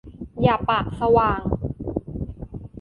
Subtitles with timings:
[0.43, 1.41] อย่าปากสว่าง!